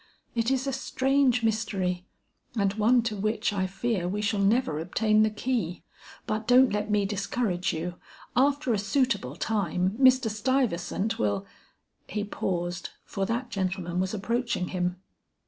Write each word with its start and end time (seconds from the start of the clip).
It 0.33 0.49
is 0.49 0.65
a 0.65 0.73
strange 0.73 1.43
mystery, 1.43 2.07
and 2.57 2.73
one 2.73 3.03
to 3.03 3.15
which 3.15 3.53
I 3.53 3.67
fear 3.67 4.07
we 4.09 4.19
shall 4.19 4.39
never 4.39 4.79
obtain 4.79 5.21
the 5.21 5.29
key. 5.29 5.83
But 6.25 6.47
don't 6.47 6.73
let 6.73 6.89
me 6.89 7.05
discourage 7.05 7.71
you; 7.71 7.97
after 8.35 8.73
a 8.73 8.79
suitable 8.79 9.35
time 9.35 9.91
Mr. 10.01 10.27
Stuyvesant 10.27 11.19
will" 11.19 11.45
He 12.09 12.23
paused, 12.23 12.89
for 13.05 13.27
that 13.27 13.51
gentleman 13.51 13.99
was 13.99 14.15
approaching 14.15 14.69
him. 14.69 14.95